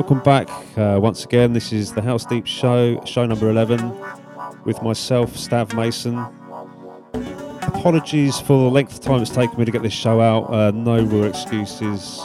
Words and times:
Welcome 0.00 0.20
back 0.20 0.48
uh, 0.78 0.98
once 0.98 1.26
again. 1.26 1.52
This 1.52 1.74
is 1.74 1.92
the 1.92 2.00
House 2.00 2.24
Deep 2.24 2.46
Show, 2.46 3.04
show 3.04 3.26
number 3.26 3.50
11, 3.50 3.94
with 4.64 4.80
myself, 4.80 5.34
Stav 5.34 5.74
Mason. 5.74 6.16
Apologies 7.68 8.40
for 8.40 8.64
the 8.64 8.70
length 8.70 8.94
of 8.94 9.00
time 9.00 9.20
it's 9.20 9.30
taken 9.30 9.58
me 9.58 9.66
to 9.66 9.70
get 9.70 9.82
this 9.82 9.92
show 9.92 10.22
out. 10.22 10.44
Uh, 10.44 10.70
no 10.70 11.02
real 11.04 11.24
excuses. 11.24 12.18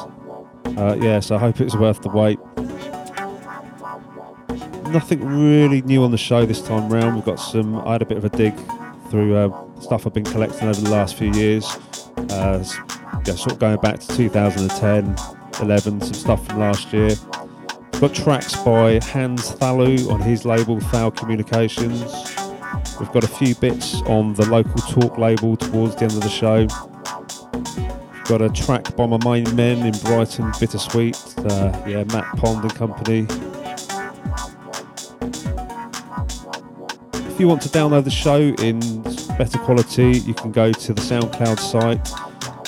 Uh, 0.77 0.95
yeah, 1.01 1.19
so 1.19 1.35
I 1.35 1.39
hope 1.39 1.59
it's 1.59 1.75
worth 1.75 2.01
the 2.01 2.07
wait. 2.07 2.39
Nothing 4.93 5.25
really 5.25 5.81
new 5.81 6.05
on 6.05 6.11
the 6.11 6.17
show 6.17 6.45
this 6.45 6.61
time 6.61 6.87
round. 6.87 7.15
We've 7.15 7.25
got 7.25 7.41
some. 7.41 7.75
I 7.79 7.91
had 7.91 8.01
a 8.01 8.05
bit 8.05 8.17
of 8.17 8.23
a 8.23 8.29
dig 8.29 8.53
through 9.09 9.35
uh, 9.35 9.81
stuff 9.81 10.07
I've 10.07 10.13
been 10.13 10.23
collecting 10.23 10.69
over 10.69 10.79
the 10.79 10.91
last 10.91 11.17
few 11.17 11.33
years. 11.33 11.65
Uh, 12.29 12.63
yeah, 13.27 13.35
sort 13.35 13.51
of 13.51 13.59
going 13.59 13.81
back 13.81 13.99
to 13.99 14.07
2010, 14.15 15.13
11, 15.61 15.99
some 15.99 16.13
stuff 16.13 16.47
from 16.47 16.59
last 16.59 16.93
year. 16.93 17.11
Got 17.99 18.13
tracks 18.13 18.55
by 18.57 18.99
Hans 19.01 19.51
Thalau 19.53 20.11
on 20.11 20.19
his 20.19 20.43
label 20.45 20.79
Thal 20.79 21.11
Communications. 21.11 22.03
We've 22.99 23.11
got 23.11 23.23
a 23.23 23.27
few 23.27 23.55
bits 23.55 24.01
on 24.01 24.33
the 24.33 24.45
local 24.47 24.75
talk 24.75 25.17
label 25.17 25.55
towards 25.55 25.95
the 25.95 26.03
end 26.03 26.11
of 26.11 26.21
the 26.21 26.29
show. 26.29 26.67
We've 28.11 28.23
got 28.25 28.41
a 28.41 28.49
track 28.49 28.95
by 28.97 29.05
my 29.05 29.17
main 29.23 29.55
men 29.55 29.85
in 29.85 29.93
Brighton, 29.99 30.51
Bittersuite. 30.59 31.37
Uh, 31.49 31.87
yeah, 31.87 32.03
Matt 32.13 32.35
Pond 32.37 32.63
and 32.63 32.75
company. 32.75 33.27
If 37.31 37.39
you 37.39 37.47
want 37.47 37.61
to 37.63 37.69
download 37.69 38.03
the 38.03 38.11
show 38.11 38.39
in 38.39 38.79
better 39.37 39.57
quality, 39.59 40.19
you 40.19 40.33
can 40.33 40.51
go 40.51 40.71
to 40.71 40.93
the 40.93 41.01
SoundCloud 41.01 41.59
site. 41.59 42.11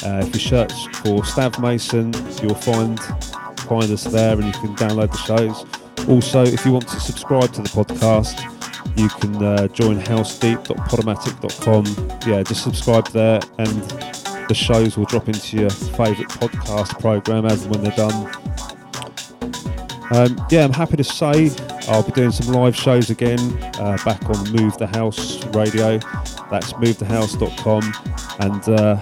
Uh, 0.06 0.26
if 0.26 0.34
you 0.34 0.40
search 0.40 0.74
for 0.98 1.22
Stav 1.24 1.62
Mason, 1.62 2.14
you'll 2.42 2.56
find 2.56 3.00
find 3.68 3.92
us 3.92 4.04
there, 4.06 4.34
and 4.34 4.46
you 4.46 4.54
can 4.54 4.76
download 4.76 5.12
the 5.12 5.18
shows. 5.18 5.66
Also, 6.08 6.44
if 6.44 6.66
you 6.66 6.72
want 6.72 6.88
to 6.88 7.00
subscribe 7.00 7.52
to 7.54 7.62
the 7.62 7.70
podcast, 7.70 8.40
you 8.98 9.10
can 9.10 9.44
uh, 9.44 9.68
join 9.68 10.00
housedeep.podomatic.com. 10.00 11.86
Yeah, 12.30 12.44
just 12.44 12.64
subscribe 12.64 13.08
there, 13.10 13.40
and 13.60 13.84
the 14.48 14.56
shows 14.56 14.98
will 14.98 15.06
drop 15.06 15.28
into 15.28 15.58
your 15.58 15.70
favourite 15.70 16.30
podcast 16.30 17.00
program 17.00 17.46
as 17.46 17.64
and 17.64 17.76
when 17.76 17.84
they're 17.84 17.92
done. 17.96 18.32
Um, 20.12 20.42
yeah, 20.50 20.64
I'm 20.64 20.72
happy 20.72 20.96
to 20.96 21.04
say 21.04 21.52
I'll 21.90 22.04
be 22.04 22.14
doing 22.14 22.32
some 22.32 22.54
live 22.54 22.76
shows 22.76 23.10
again 23.10 23.40
uh, 23.80 23.98
back 24.06 24.24
on 24.30 24.52
Move 24.54 24.78
the 24.78 24.88
House 24.88 25.44
Radio. 25.48 26.00
That's 26.50 26.72
movethehouse.com, 26.74 27.94
and 28.40 28.70
uh, 28.70 29.00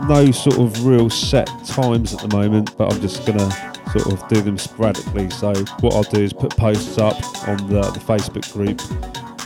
no 0.00 0.30
sort 0.30 0.58
of 0.58 0.84
real 0.84 1.10
set 1.10 1.48
times 1.66 2.14
at 2.14 2.20
the 2.20 2.36
moment, 2.36 2.76
but 2.76 2.92
I'm 2.92 3.00
just 3.00 3.26
gonna 3.26 3.50
sort 3.92 4.12
of 4.12 4.28
do 4.28 4.40
them 4.40 4.58
sporadically. 4.58 5.30
So 5.30 5.54
what 5.80 5.94
I'll 5.94 6.02
do 6.04 6.22
is 6.22 6.32
put 6.32 6.56
posts 6.56 6.98
up 6.98 7.16
on 7.48 7.56
the, 7.68 7.82
the 7.82 8.00
Facebook 8.00 8.50
group 8.52 8.80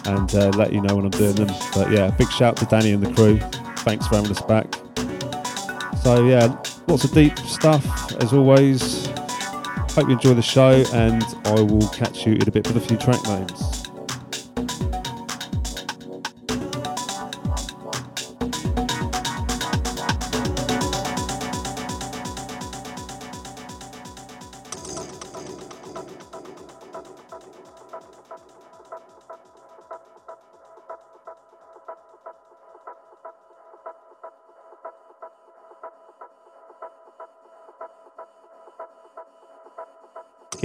and 0.07 0.35
uh, 0.35 0.57
let 0.57 0.73
you 0.73 0.81
know 0.81 0.97
when 0.97 1.05
I'm 1.05 1.11
doing 1.11 1.35
them. 1.35 1.49
But 1.75 1.91
yeah, 1.91 2.11
big 2.11 2.31
shout 2.31 2.57
to 2.59 2.67
Danny 2.67 2.93
and 2.93 3.05
the 3.05 3.13
crew. 3.13 3.39
Thanks 3.79 4.07
for 4.07 4.17
having 4.17 4.31
us 4.31 4.43
back. 4.43 4.73
So 6.03 6.25
yeah, 6.25 6.57
lots 6.87 7.05
of 7.05 7.13
deep 7.13 7.37
stuff 7.41 8.13
as 8.23 8.33
always. 8.33 9.07
Hope 9.97 10.09
you 10.09 10.15
enjoy 10.15 10.35
the 10.35 10.43
show, 10.43 10.85
and 10.93 11.25
I 11.47 11.61
will 11.61 11.89
catch 11.89 12.27
you 12.27 12.35
in 12.35 12.47
a 12.47 12.51
bit 12.51 12.67
with 12.67 12.77
a 12.77 12.81
few 12.81 12.97
track 12.99 13.23
names. 13.25 13.86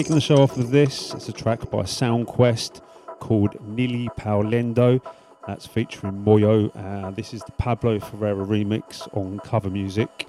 Kicking 0.02 0.16
the 0.16 0.22
show 0.22 0.42
off 0.42 0.58
with 0.58 0.72
this, 0.72 1.14
it's 1.14 1.30
a 1.30 1.32
track 1.32 1.70
by 1.70 1.84
Soundquest 1.84 2.82
called 3.20 3.52
Nili 3.64 4.08
Paulendo. 4.18 5.00
That's 5.46 5.68
featuring 5.68 6.26
Moyo. 6.26 6.72
Uh, 6.76 7.12
this 7.12 7.36
is 7.36 7.44
the 7.44 7.52
Pablo 7.52 8.00
Fierro 8.00 8.44
remix 8.44 9.08
on 9.16 9.38
cover 9.42 9.70
music. 9.70 10.28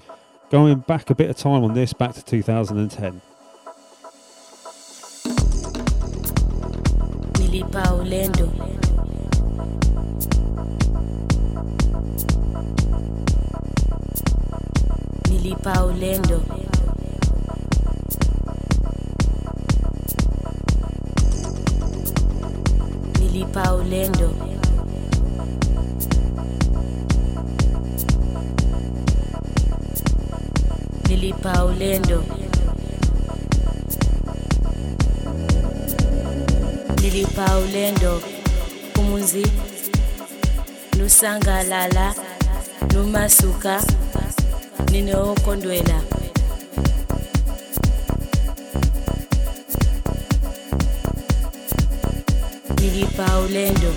Going 0.51 0.81
back 0.81 1.09
a 1.09 1.15
bit 1.15 1.31
of 1.31 1.37
time 1.37 1.63
on 1.63 1.73
this, 1.73 1.91
back 1.91 2.13
to 2.13 2.23
2010. 2.23 3.19
Nili 7.33 7.63
Paulendo. 7.71 8.47
Nili 15.23 16.82
lipa 23.33 23.73
ulendo. 23.73 24.29
Nilipa 31.09 31.65
ulendo. 31.65 32.23
Nilipa 37.01 37.57
ulendo. 37.57 38.21
Kumuzi 38.95 39.45
nusangalala 40.97 42.15
numasuka 42.93 43.83
ninookondwela 44.91 46.01
Paulendo. 53.43 53.91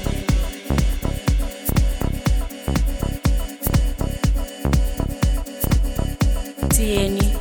Tieni, 6.74 7.32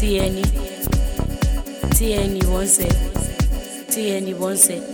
Tieni, 0.00 0.42
Tieni 1.98 2.46
once, 2.46 2.88
Tieni 3.90 4.32
once. 4.32 4.91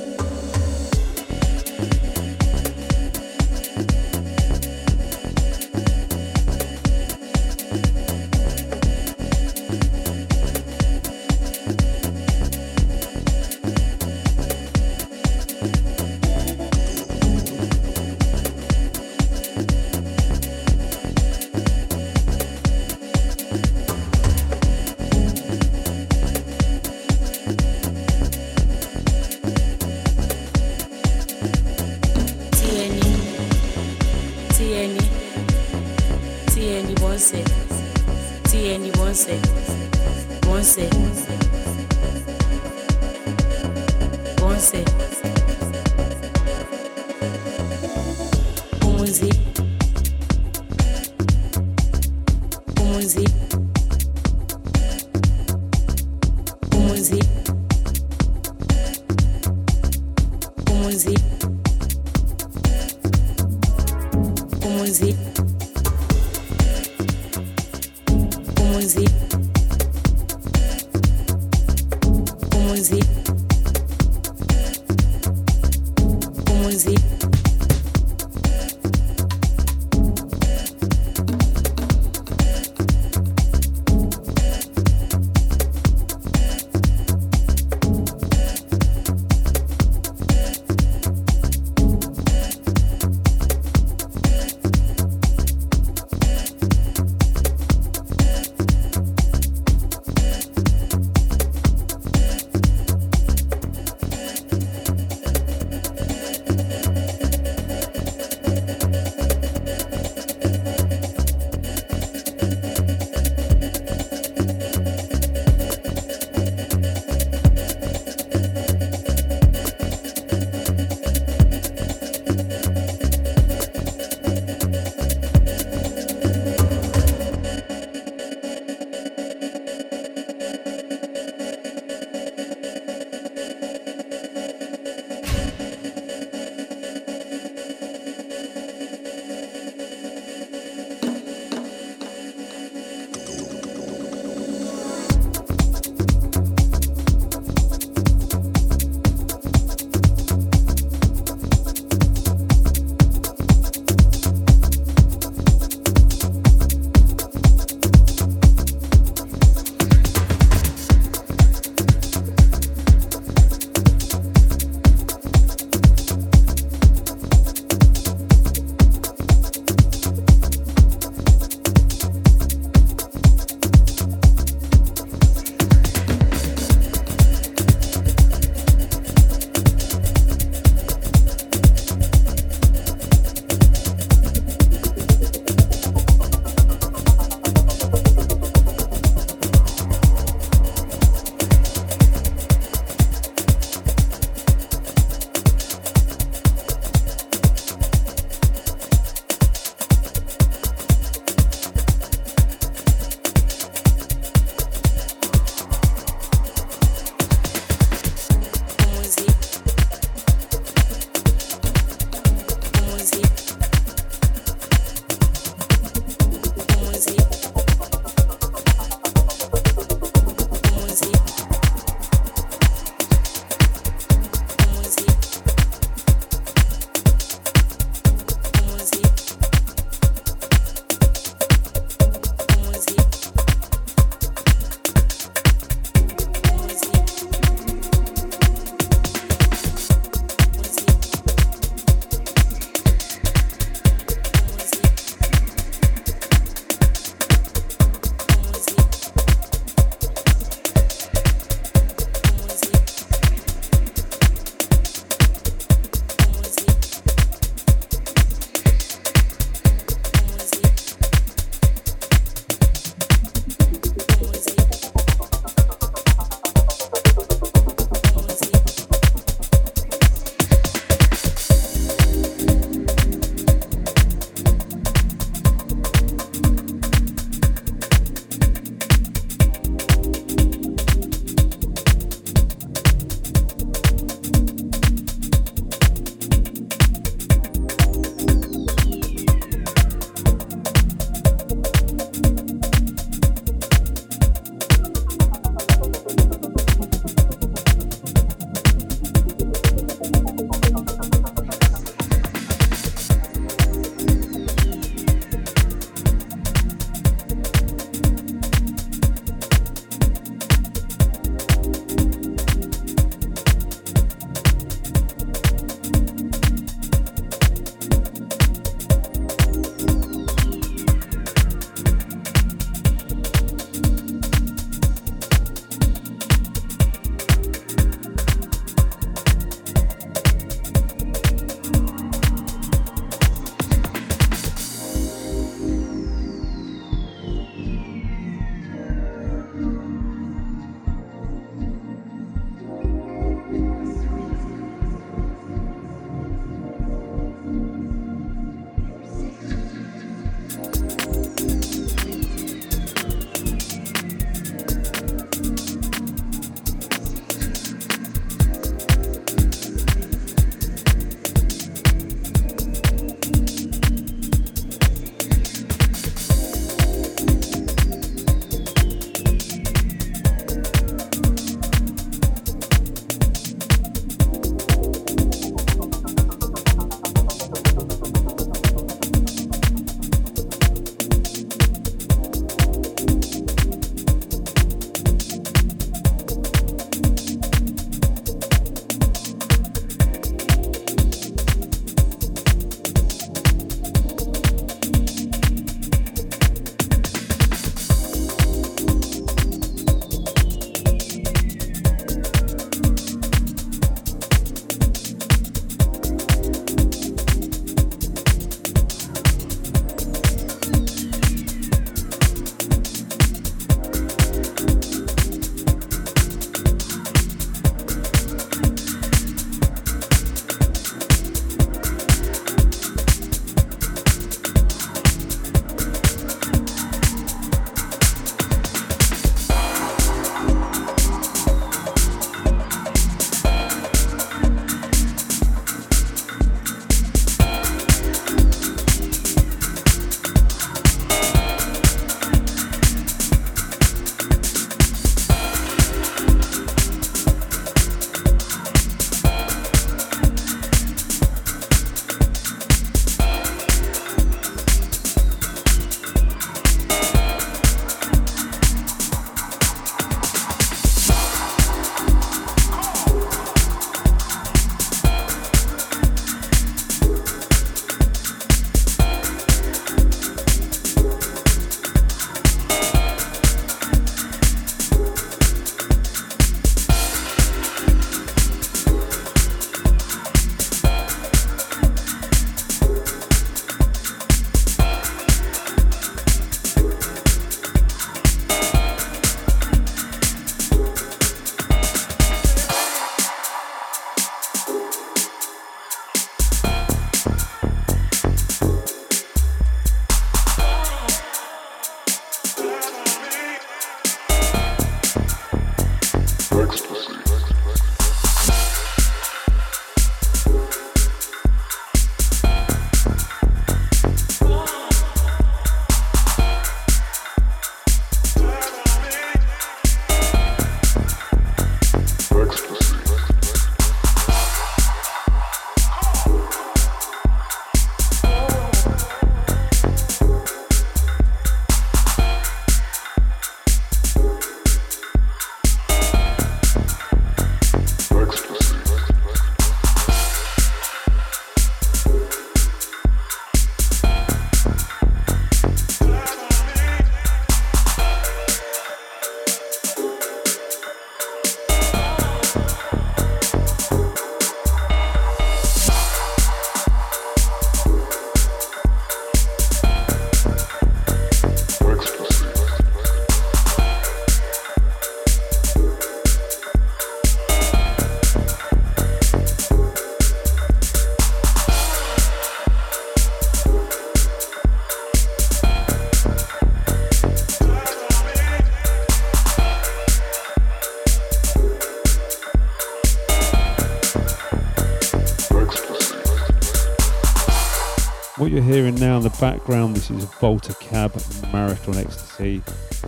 Background, 589.40 589.94
this 589.94 590.10
is 590.10 590.24
Volta 590.24 590.74
Cab 590.80 591.14
Marat 591.52 591.88
On 591.88 591.96
Ecstasy, 591.96 592.60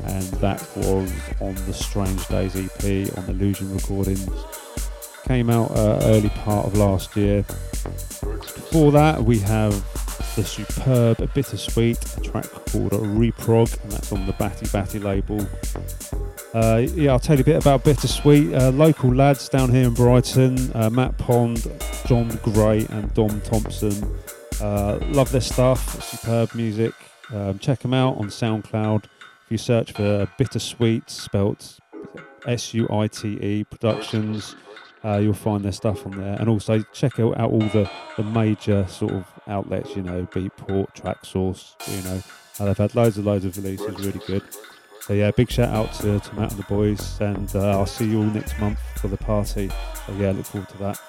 and 0.05 0.23
that 0.35 0.61
was 0.77 1.13
on 1.41 1.55
the 1.67 1.75
Strange 1.75 2.27
Days 2.29 2.55
EP 2.55 3.19
on 3.19 3.29
Illusion 3.29 3.75
Recordings. 3.75 4.31
Came 5.25 5.51
out 5.51 5.73
uh, 5.73 5.99
early 6.05 6.29
part 6.29 6.67
of 6.67 6.77
last 6.77 7.17
year. 7.17 7.43
Before 8.23 8.93
that, 8.93 9.25
we 9.25 9.39
have 9.41 9.73
the 10.37 10.45
superb 10.45 11.17
Bittersuite, 11.35 12.19
a 12.19 12.21
track 12.21 12.45
called 12.45 12.93
Reprog, 12.93 13.83
and 13.83 13.91
that's 13.91 14.13
on 14.13 14.27
the 14.27 14.33
Batti 14.35 14.69
Batti 14.73 15.01
label. 15.01 15.45
Uh, 16.55 16.87
yeah, 16.95 17.11
I'll 17.11 17.19
tell 17.19 17.37
you 17.37 17.43
a 17.43 17.45
bit 17.45 17.57
about 17.57 17.83
Bittersuite. 17.83 18.57
Uh, 18.57 18.71
local 18.71 19.13
lads 19.13 19.49
down 19.49 19.71
here 19.71 19.89
in 19.89 19.95
Brighton, 19.95 20.71
uh, 20.77 20.91
Matt 20.91 21.19
Pond, 21.19 21.67
John 22.07 22.29
Gray, 22.45 22.87
and 22.91 23.13
Dom 23.15 23.41
Thompson. 23.41 24.17
Uh, 24.61 24.99
love 25.07 25.33
their 25.33 25.40
stuff, 25.40 26.02
superb 26.02 26.55
music. 26.55 26.93
Um, 27.33 27.59
check 27.59 27.79
them 27.81 27.95
out 27.95 28.19
on 28.19 28.26
SoundCloud. 28.26 29.05
If 29.05 29.50
you 29.50 29.59
search 29.59 29.93
for 29.93 30.26
Bittersuite, 30.38 31.09
spelt 31.09 31.79
S 32.47 32.75
U 32.75 32.88
I 32.90 33.07
T 33.07 33.38
E 33.40 33.64
Productions, 33.64 34.57
uh, 35.05 35.19
you'll 35.19 35.33
find 35.35 35.64
their 35.64 35.73
stuff 35.73 36.05
on 36.07 36.12
there. 36.12 36.37
And 36.38 36.49
also 36.49 36.83
check 36.93 37.19
out, 37.19 37.38
all 37.38 37.59
the, 37.59 37.90
the 38.17 38.23
major 38.23 38.87
sort 38.87 39.12
of 39.12 39.26
outlets, 39.49 39.97
you 39.97 40.02
know, 40.02 40.26
Beatport, 40.26 40.95
Traxsource, 40.95 41.75
you 41.88 42.02
know. 42.09 42.23
Uh, 42.59 42.67
they've 42.67 42.76
had 42.76 42.95
loads 42.95 43.17
and 43.17 43.26
loads 43.26 43.45
of 43.45 43.57
releases, 43.57 43.99
really 44.05 44.21
good. 44.26 44.43
So 45.00 45.14
yeah, 45.14 45.31
big 45.31 45.50
shout 45.50 45.71
out 45.71 45.93
to, 45.95 46.21
to 46.21 46.35
Matt 46.35 46.50
and 46.50 46.61
the 46.61 46.67
boys, 46.69 47.19
and 47.21 47.50
uh, 47.57 47.71
I'll 47.71 47.87
see 47.87 48.05
you 48.05 48.19
all 48.19 48.25
next 48.25 48.59
month 48.61 48.79
for 48.97 49.09
the 49.09 49.17
party. 49.17 49.71
So 50.07 50.12
yeah, 50.19 50.33
look 50.33 50.45
forward 50.45 50.69
to 50.69 50.79
that. 50.79 51.00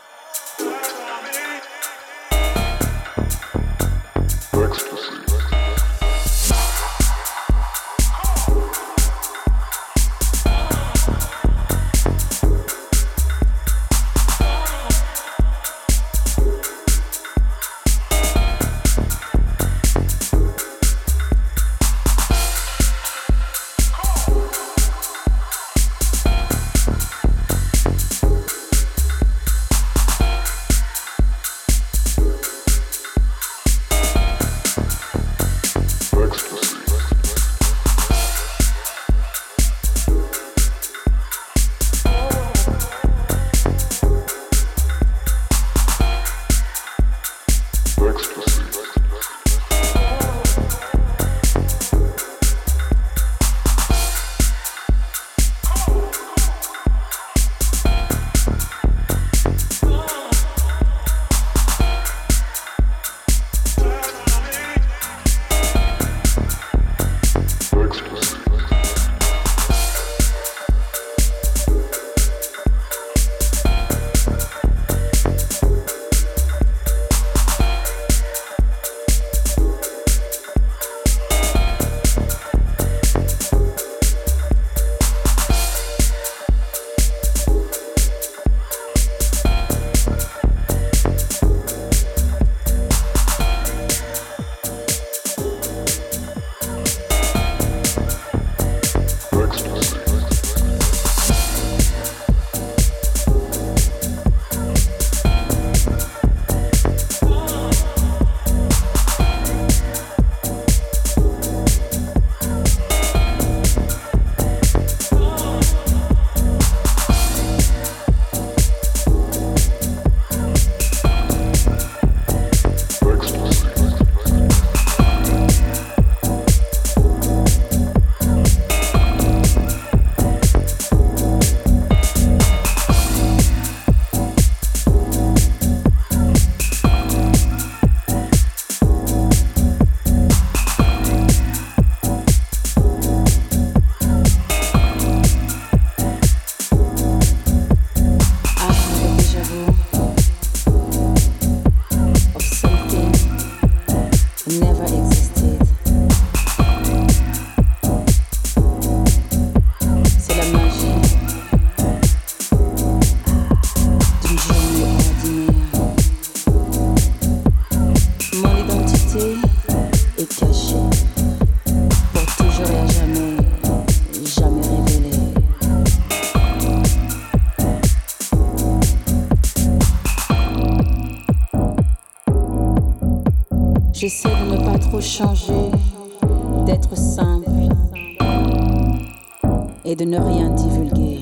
Ne 190.11 190.19
rien 190.19 190.49
divulguer. 190.49 191.19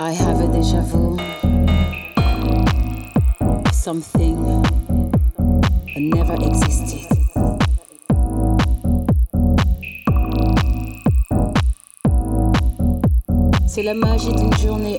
I 0.00 0.12
have 0.12 0.40
a 0.40 0.48
déjà 0.48 0.80
vu. 0.80 1.16
Something 3.72 4.36
never 5.96 6.34
existed. 6.44 7.06
C'est 13.68 13.84
la 13.84 13.94
magie 13.94 14.34
d'une 14.34 14.54
journée 14.54 14.97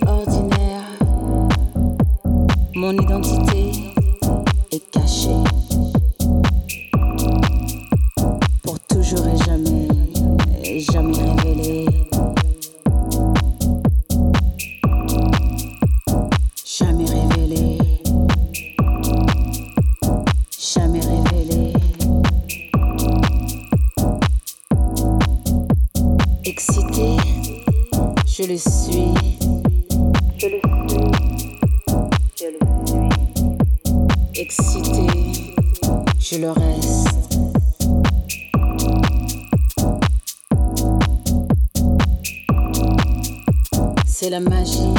la 44.39 44.49
magie 44.49 44.98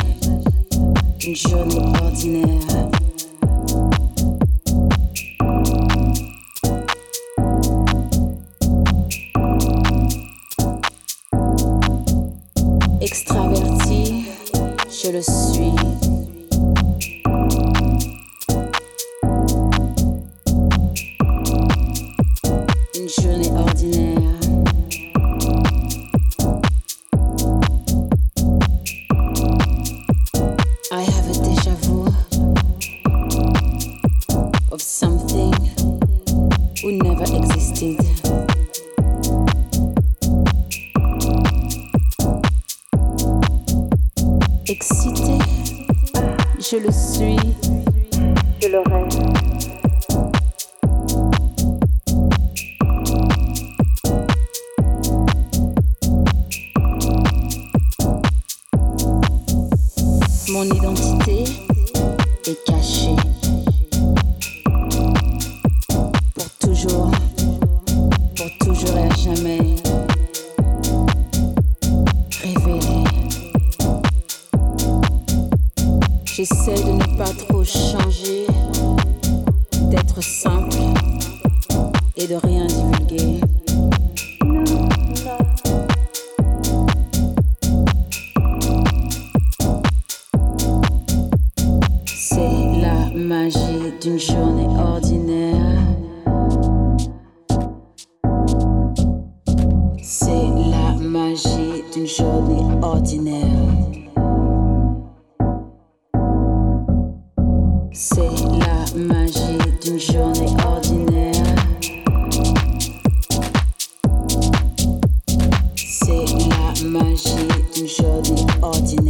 ordinaire. 118.62 119.09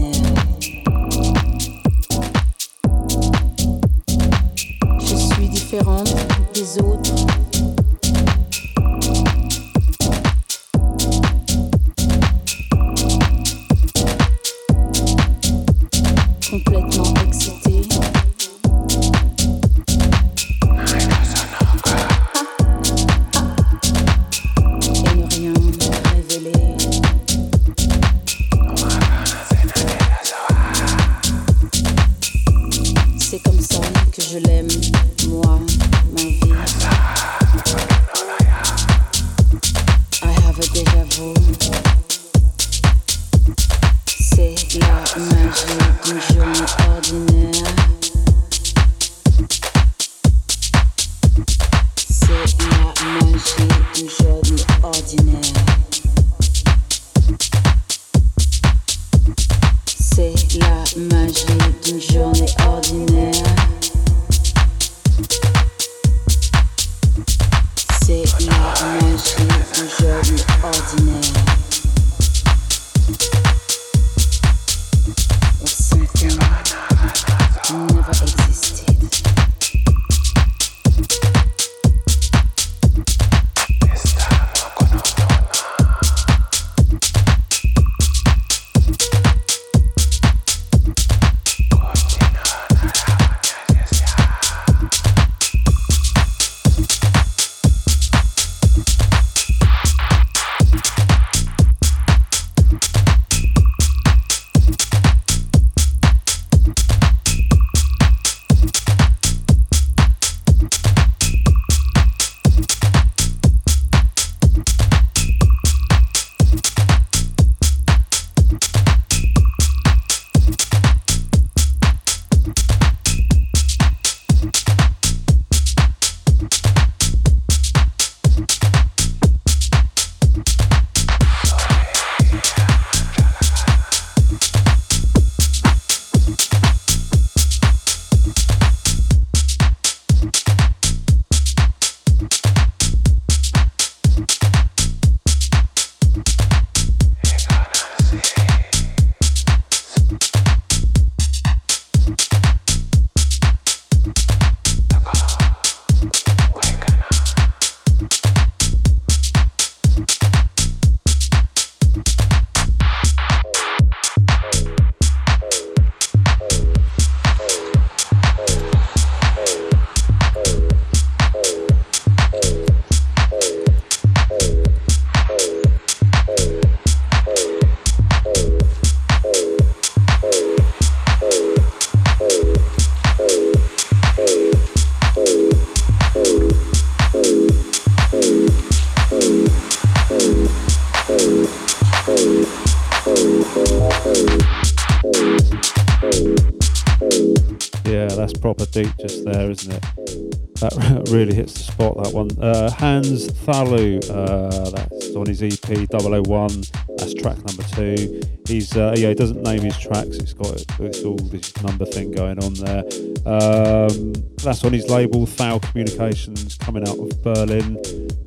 That 202.11 202.17
one. 202.17 202.31
Uh, 202.41 202.71
Hans 202.71 203.29
Thalau, 203.29 204.03
uh, 204.11 204.71
that's 204.71 205.15
on 205.15 205.27
his 205.27 205.43
EP 205.43 205.89
001, 205.91 206.63
that's 206.97 207.15
track 207.15 207.37
number 207.37 207.63
two. 207.75 208.21
He's, 208.47 208.77
uh, 208.77 208.95
yeah, 208.97 209.11
he 209.11 209.15
doesn't 209.15 209.43
name 209.43 209.61
his 209.61 209.79
tracks, 209.79 210.17
it's 210.17 210.33
got 210.33 210.65
it's 210.81 211.05
all 211.05 211.17
this 211.17 211.63
number 211.63 211.85
thing 211.85 212.11
going 212.11 212.43
on 212.43 212.55
there. 212.55 212.83
Um, 213.27 214.13
that's 214.43 214.65
on 214.65 214.73
his 214.73 214.91
label, 214.91 215.25
Thal 215.27 215.61
Communications, 215.61 216.57
coming 216.57 216.89
out 216.89 216.99
of 216.99 217.23
Berlin. 217.23 217.79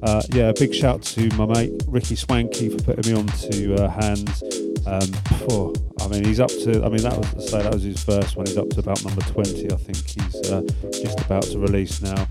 Uh, 0.02 0.22
yeah, 0.34 0.54
big 0.58 0.74
shout 0.74 1.02
to 1.02 1.28
my 1.36 1.46
mate 1.46 1.84
Ricky 1.88 2.16
Swanky 2.16 2.70
for 2.70 2.82
putting 2.84 3.12
me 3.12 3.20
on 3.20 3.28
to 3.28 3.84
uh, 3.84 3.90
Hans. 3.90 4.44
Um, 4.86 5.10
oh, 5.50 5.74
I 6.00 6.08
mean, 6.08 6.24
he's 6.24 6.40
up 6.40 6.50
to. 6.50 6.84
I 6.86 6.90
mean, 6.90 7.02
that 7.04 7.18
was 7.18 7.50
say 7.50 7.62
that 7.62 7.74
was 7.74 7.84
his 7.84 8.04
first 8.04 8.36
one. 8.38 8.46
He's 8.46 8.58
up 8.58 8.70
to 8.70 8.80
about 8.80 9.04
number 9.04 9.22
twenty. 9.22 9.72
I 9.72 9.76
think 9.76 9.98
he's 10.08 10.52
uh, 10.52 10.62
just 11.02 11.20
about 11.22 11.44
to 11.44 11.60
release 11.60 12.02
now. 12.02 12.28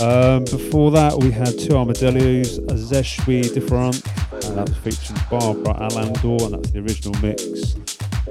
Um, 0.00 0.44
before 0.44 0.90
that, 0.92 1.18
we 1.18 1.30
had 1.30 1.58
two 1.58 1.76
armadillos, 1.76 2.58
Je 2.58 3.02
Suis 3.02 3.42
Differente, 3.50 4.02
and 4.46 4.56
that 4.56 4.66
was 4.66 4.78
featuring 4.78 5.20
Barbara 5.30 5.74
Alcindor, 5.74 6.46
and 6.46 6.54
that's 6.54 6.70
the 6.70 6.78
original 6.78 7.20
mix. 7.20 7.76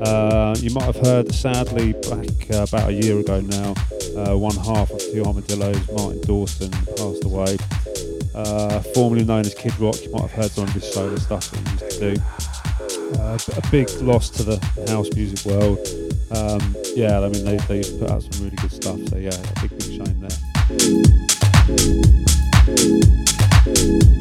Uh, 0.01 0.55
you 0.59 0.71
might 0.71 0.85
have 0.85 0.95
heard, 0.95 1.31
sadly, 1.31 1.93
back 1.93 2.27
uh, 2.51 2.65
about 2.67 2.89
a 2.89 2.93
year 2.93 3.19
ago 3.19 3.41
now, 3.41 3.75
uh, 4.17 4.35
one 4.35 4.55
half 4.55 4.89
of 4.89 4.99
two 4.99 5.23
armadillos, 5.23 5.91
Martin 5.91 6.19
Dawson, 6.21 6.71
passed 6.71 7.23
away. 7.23 7.55
Uh, 8.33 8.79
formerly 8.95 9.23
known 9.23 9.41
as 9.41 9.53
Kid 9.53 9.77
Rock, 9.79 10.01
you 10.01 10.11
might 10.11 10.21
have 10.21 10.31
heard 10.31 10.51
some 10.51 10.63
of 10.63 10.71
his 10.71 10.91
solo 10.91 11.17
stuff 11.17 11.51
that 11.51 11.67
he 11.67 11.71
used 11.71 11.99
to 11.99 12.15
do. 12.15 13.21
Uh, 13.21 13.37
a 13.57 13.69
big 13.69 13.89
loss 14.01 14.31
to 14.31 14.41
the 14.41 14.57
house 14.87 15.09
music 15.13 15.45
world. 15.45 15.77
Um, 16.31 16.75
yeah, 16.95 17.19
I 17.19 17.29
mean, 17.29 17.45
they, 17.45 17.57
they 17.57 17.99
put 17.99 18.09
out 18.09 18.23
some 18.23 18.43
really 18.43 18.55
good 18.55 18.71
stuff, 18.71 18.99
so 19.09 19.17
yeah, 19.17 19.29
a 19.29 19.61
big, 19.61 19.77
big 19.77 19.81
shame 19.83 20.19
there. 20.19 21.28
Thank 21.69 21.99
you. 24.13 24.18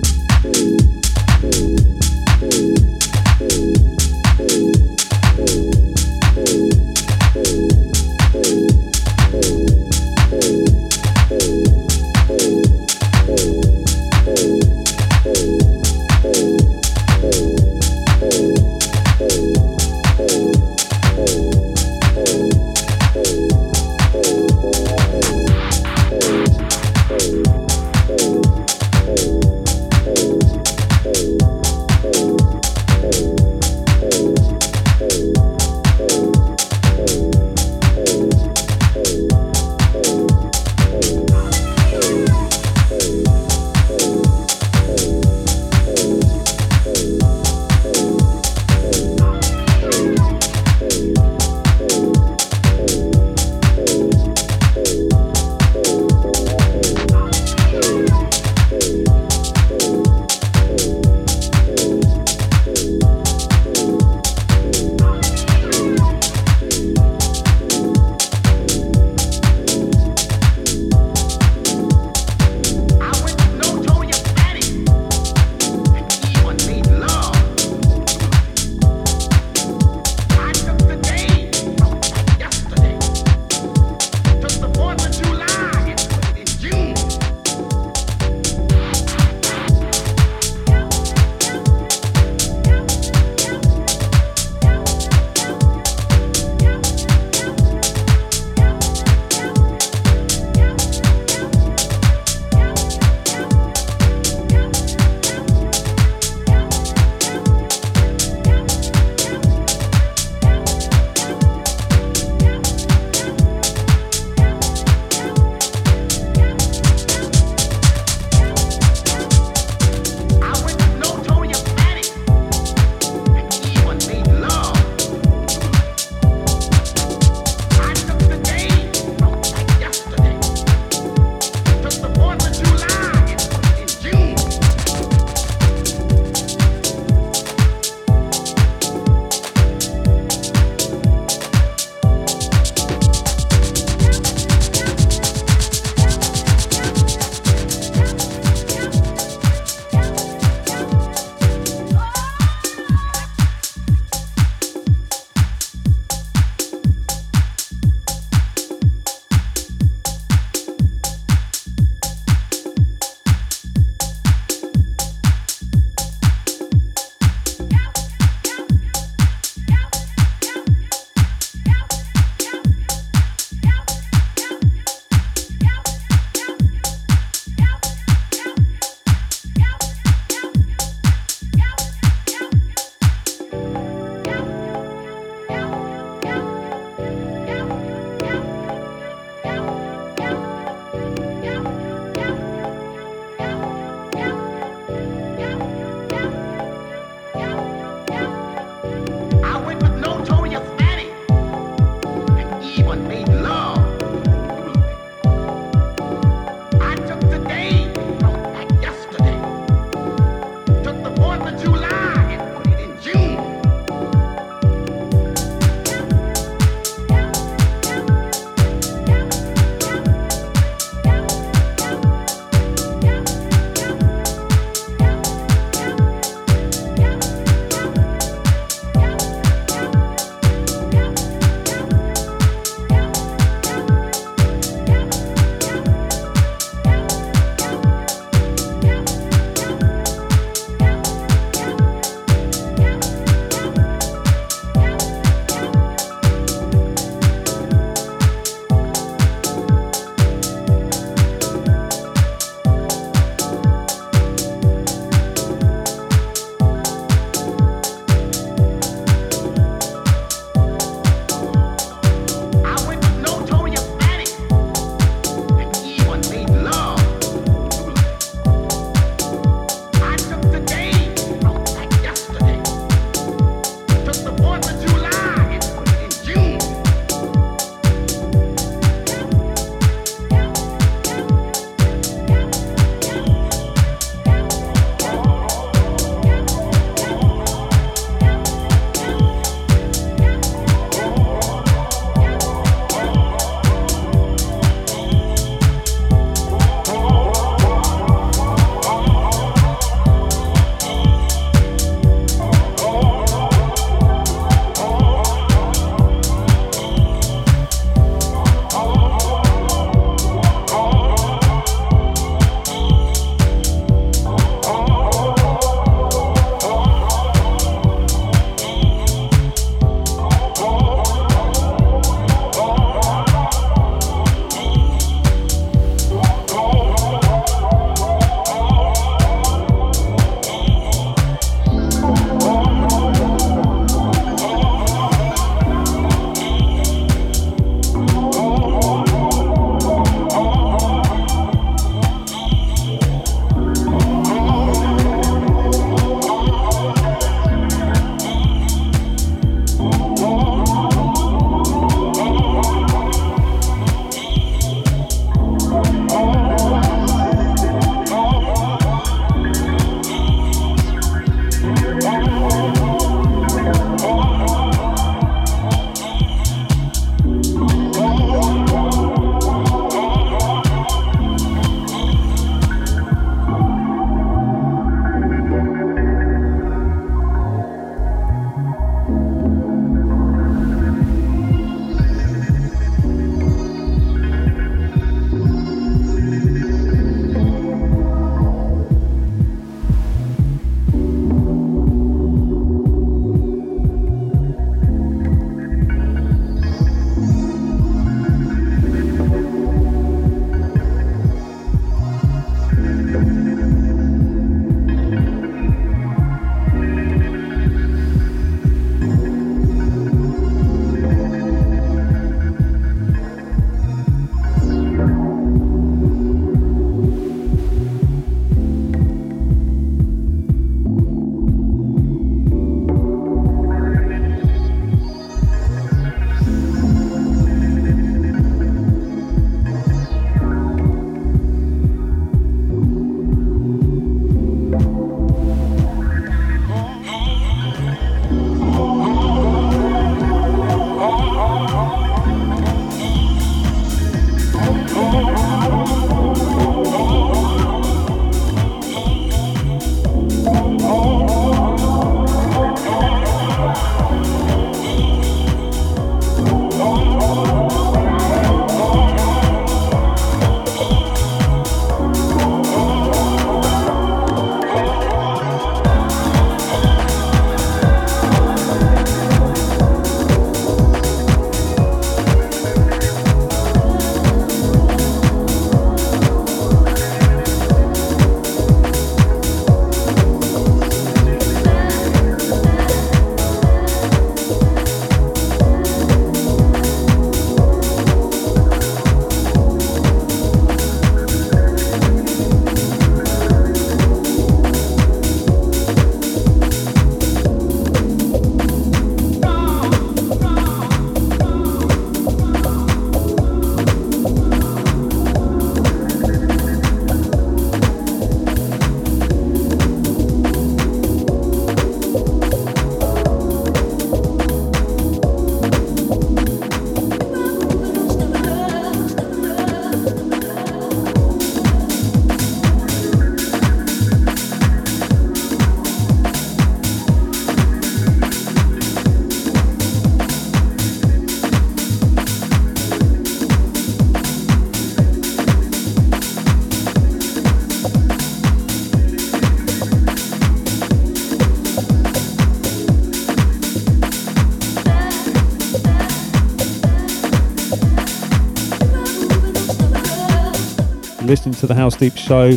To 551.59 551.67
the 551.67 551.75
House 551.75 551.97
Deep 551.97 552.17
Show 552.17 552.51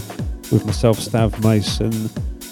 with 0.51 0.63
myself, 0.63 0.99
Stav 0.99 1.43
Mason. 1.43 1.91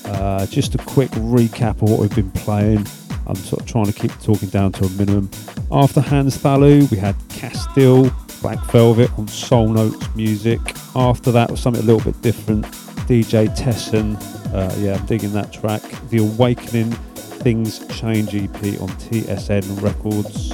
Uh, 0.06 0.48
just 0.48 0.74
a 0.74 0.80
quick 0.80 1.12
recap 1.12 1.84
of 1.84 1.84
what 1.84 2.00
we've 2.00 2.16
been 2.16 2.32
playing. 2.32 2.88
I'm 3.28 3.36
sort 3.36 3.62
of 3.62 3.68
trying 3.68 3.86
to 3.86 3.94
keep 3.94 4.12
talking 4.24 4.50
down 4.50 4.72
to 4.72 4.86
a 4.86 4.90
minimum. 4.90 5.30
After 5.72 6.02
Hans 6.02 6.40
Thalau, 6.40 6.90
we 6.90 6.98
had 6.98 7.14
Kastil, 7.30 8.12
Black 8.42 8.60
Velvet 8.72 9.12
on 9.20 9.28
Soul 9.28 9.68
Notes 9.68 10.04
Music. 10.16 10.60
After 10.96 11.32
that 11.34 11.52
was 11.52 11.60
something 11.60 11.84
a 11.84 11.86
little 11.86 12.02
bit 12.02 12.20
different. 12.24 12.66
DJ 13.06 13.56
Tessen, 13.56 14.16
uh, 14.52 14.76
yeah, 14.80 14.96
I'm 14.96 15.06
digging 15.06 15.34
that 15.34 15.54
track. 15.54 15.84
The 16.10 16.18
Awakening 16.18 16.94
Things 17.14 17.86
Change 17.96 18.34
EP 18.34 18.82
on 18.82 18.90
TSN 18.98 19.84
Records. 19.84 20.52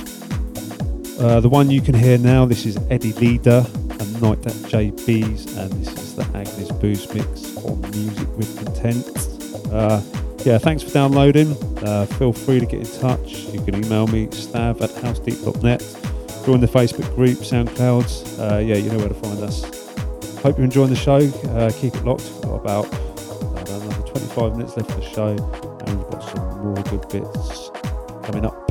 Uh, 1.22 1.40
the 1.40 1.48
one 1.48 1.72
you 1.72 1.80
can 1.80 1.96
hear 1.96 2.18
now, 2.18 2.46
this 2.46 2.66
is 2.66 2.78
Eddie 2.90 3.14
Leader 3.14 3.66
Night 4.22 4.46
at 4.46 4.54
JB's, 4.72 5.58
and 5.58 5.72
this 5.74 5.94
is 5.94 6.16
the 6.16 6.24
Agnes 6.34 6.72
Booze 6.72 7.14
mix 7.14 7.58
on 7.58 7.82
Music 7.92 8.28
with 8.38 8.56
Content. 8.64 9.72
Uh, 9.72 10.02
yeah, 10.44 10.58
thanks 10.58 10.84
for 10.84 10.92
downloading. 10.92 11.52
Uh, 11.84 12.06
feel 12.06 12.32
free 12.34 12.60
to 12.60 12.66
get 12.66 12.82
in 12.82 13.00
touch. 13.00 13.34
You 13.54 13.62
can 13.62 13.84
email 13.84 14.08
me, 14.08 14.28
stav 14.28 14.82
at 14.82 14.90
housedeep.net. 14.92 15.80
Join 16.46 16.60
the 16.60 16.68
Facebook 16.68 17.14
group, 17.16 17.40
SoundClouds. 17.40 18.40
Uh, 18.40 18.60
yeah, 18.60 18.76
you 18.76 18.92
know 18.92 18.98
where 19.00 19.10
to 19.10 19.16
find 19.16 19.40
us. 19.42 19.64
Hope 20.42 20.58
you're 20.58 20.66
enjoying 20.66 20.92
the 20.92 20.96
show. 20.96 21.18
Uh, 21.18 21.72
keep 21.80 21.96
it 21.96 22.06
locked. 22.06 22.24
We've 22.24 22.42
got 22.44 22.56
about 22.56 22.92
know, 22.92 23.82
another 23.82 24.08
25 24.08 24.58
minutes 24.58 24.78
left 24.78 24.92
of 24.92 24.98
the 24.98 25.10
show, 25.10 25.30
and 25.30 25.98
we've 25.98 26.12
got 26.12 26.24
some 26.24 26.64
more 26.64 26.84
good 26.84 27.08
bits 27.10 27.72
coming 28.24 28.46
up. 28.46 28.65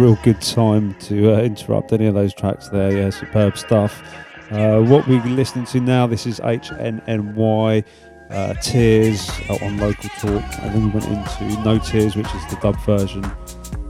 Real 0.00 0.18
good 0.22 0.40
time 0.40 0.94
to 1.00 1.34
uh, 1.34 1.42
interrupt 1.42 1.92
any 1.92 2.06
of 2.06 2.14
those 2.14 2.32
tracks 2.32 2.68
there. 2.68 2.90
Yeah, 2.90 3.10
superb 3.10 3.58
stuff. 3.58 4.02
Uh, 4.50 4.80
what 4.80 5.06
we're 5.06 5.22
listening 5.26 5.66
to 5.66 5.78
now, 5.78 6.06
this 6.06 6.24
is 6.24 6.40
HNNY 6.40 7.84
uh, 8.30 8.54
Tears 8.62 9.30
on 9.60 9.76
Local 9.76 10.08
Talk, 10.18 10.42
and 10.62 10.74
then 10.74 10.84
we 10.86 10.88
went 10.88 11.04
into 11.04 11.62
No 11.62 11.78
Tears, 11.78 12.16
which 12.16 12.34
is 12.34 12.46
the 12.48 12.58
dub 12.62 12.80
version. 12.86 13.22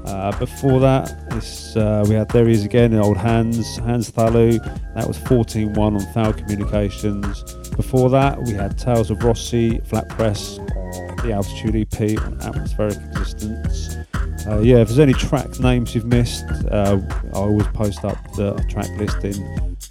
Uh, 0.05 0.37
before 0.41 0.81
that, 0.81 1.13
uh, 1.77 2.05
we 2.09 2.17
had 2.17 2.29
There 2.31 2.49
He 2.49 2.55
Is 2.55 2.65
Again, 2.65 2.93
Old 2.95 3.17
Hands, 3.17 3.77
Hans 3.77 4.11
Thalau, 4.11 4.59
that 4.97 5.07
was 5.07 5.17
14 5.17 5.75
1 5.75 5.95
on 5.95 6.01
Thal 6.13 6.33
Communications. 6.33 7.55
Before 7.77 8.11
that, 8.11 8.43
we 8.43 8.51
had 8.55 8.77
Tales 8.77 9.13
Ov 9.13 9.23
Rossi, 9.23 9.79
Flatpress, 9.85 10.57
the 11.23 11.31
Altitude 11.33 11.77
EP 11.77 12.21
on 12.21 12.41
Atmospheric 12.43 12.97
Existence. 13.13 13.97
Uh, 14.47 14.61
yeah, 14.61 14.77
if 14.77 14.89
there's 14.89 14.99
any 14.99 15.13
track 15.13 15.61
names 15.61 15.95
you've 15.95 16.07
missed, 16.07 16.47
uh, 16.71 16.99
I 17.33 17.37
always 17.37 17.67
post 17.69 18.05
up 18.05 18.19
the 18.35 18.55
track 18.69 18.89
listing. 18.99 19.43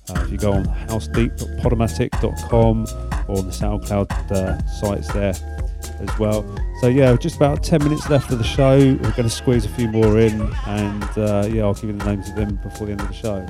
Uh, 0.10 0.24
if 0.24 0.32
you 0.32 0.38
go 0.38 0.54
on 0.54 0.66
housedeep.podomatic.com 0.88 2.88
or 3.28 3.38
on 3.38 3.46
the 3.46 3.52
SoundCloud 3.52 4.32
uh, 4.32 4.68
sites 4.68 5.12
there 5.14 5.34
as 6.00 6.20
well. 6.20 6.44
So 6.82 6.88
yeah, 6.88 7.16
just 7.16 7.36
about 7.36 7.64
10 7.64 7.84
minutes 7.84 8.10
left 8.10 8.32
of 8.32 8.38
the 8.38 8.44
show. 8.44 8.78
We're 8.78 9.12
going 9.12 9.24
to 9.24 9.30
squeeze 9.30 9.66
a 9.66 9.70
few 9.70 9.90
more 9.90 10.20
in, 10.20 10.42
and 10.66 11.04
uh, 11.18 11.48
yeah, 11.52 11.64
I'll 11.64 11.74
give 11.74 11.86
you 11.86 11.94
the 11.94 12.06
names 12.06 12.30
of 12.30 12.36
them 12.36 12.56
before 12.58 12.88
the 12.88 12.94
end 12.94 13.02
of 13.02 13.08
the 13.08 13.14
show. 13.14 13.46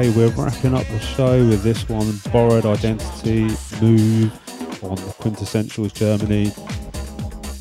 Okay, 0.00 0.16
we're 0.16 0.30
wrapping 0.30 0.72
up 0.72 0.86
the 0.86 0.98
show 0.98 1.46
with 1.46 1.62
this 1.62 1.86
one 1.86 2.18
Borrowed 2.32 2.64
Identity 2.64 3.54
Move 3.82 4.32
on 4.82 4.96
Quintessentials 5.20 5.92
Germany. 5.92 6.50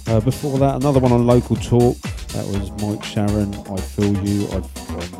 Uh, 0.07 0.21
before 0.21 0.57
that, 0.57 0.77
another 0.77 1.01
one 1.01 1.11
on 1.11 1.27
Local 1.27 1.57
Talk. 1.57 1.97
That 2.29 2.47
was 2.47 2.71
Mike 2.81 3.03
Sharon, 3.03 3.53
I 3.53 3.75
Feel 3.81 4.15
You, 4.25 4.47
I've 4.53 4.63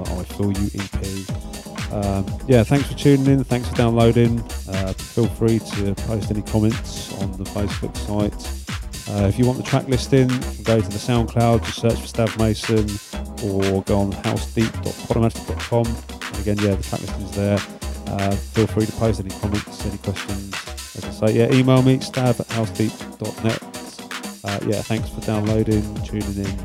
I 0.08 0.24
Feel 0.24 0.54
You 0.54 0.70
EP. 0.80 0.96
Um, 1.92 2.26
yeah, 2.48 2.64
thanks 2.64 2.88
for 2.88 2.98
tuning 2.98 3.26
in, 3.26 3.44
thanks 3.44 3.68
for 3.68 3.76
downloading. 3.76 4.40
Uh, 4.70 4.94
feel 4.94 5.28
free 5.28 5.60
to 5.60 5.94
post 6.06 6.32
any 6.32 6.44
comments 6.44 7.12
on 7.22 7.34
the 7.34 7.44
Facebook 7.44 7.98
site. 7.98 8.34
Uh, 9.14 9.28
if 9.28 9.38
you 9.38 9.46
want 9.46 9.58
the 9.58 9.66
track 9.66 9.90
listing, 9.90 10.30
go 10.64 10.80
to 10.80 10.88
the 10.88 10.98
SoundCloud, 10.98 11.66
just 11.66 11.82
search 11.82 12.00
for 12.00 12.08
Stav 12.08 12.40
Mason, 12.40 12.88
or 13.44 13.84
go 13.84 14.00
on 14.00 14.14
housedeep.podomatic.com. 14.14 16.19
Again, 16.50 16.66
yeah, 16.66 16.76
the 16.76 16.84
track 16.84 17.02
listing 17.02 17.22
is 17.22 17.32
there. 17.34 17.60
Uh, 18.08 18.32
feel 18.32 18.66
free 18.66 18.86
to 18.88 18.92
post 18.94 19.20
any 19.20 19.30
comments, 19.30 19.86
any 19.86 20.00
questions. 20.00 20.52
As 20.98 21.06
I 21.06 21.28
say, 21.28 21.38
yeah, 21.38 21.54
email 21.54 21.84
me, 21.84 21.98
stav 22.00 22.40
at 22.40 22.48
housedeep.net. 22.48 23.62
Uh, 24.44 24.60
yeah, 24.66 24.82
thanks 24.82 25.10
for 25.10 25.22
downloading, 25.22 25.84
tuning 26.04 26.38
in. 26.38 26.58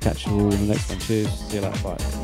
Catch 0.00 0.26
you 0.26 0.32
all 0.32 0.52
in 0.52 0.66
the 0.66 0.74
next 0.74 0.88
one. 0.88 0.98
Cheers. 0.98 1.30
See 1.30 1.56
you 1.58 1.62
later. 1.62 1.82
Bye. 1.84 2.21